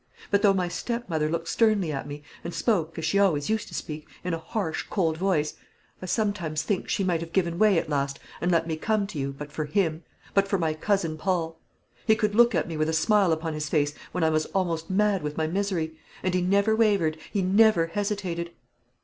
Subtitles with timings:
[0.31, 3.75] But though my stepmother looked sternly at me, and spoke, as she always used to
[3.75, 5.53] speak, in a harsh, cold voice,
[6.01, 9.19] I sometimes think she might have given way at last and let me come to
[9.19, 10.03] you, but for him
[10.33, 11.59] but for my cousin Paul.
[12.07, 14.89] He could look at me with a smile upon his face when I was almost
[14.89, 15.91] mad with my misery;
[16.23, 18.49] and he never wavered; he never hesitated.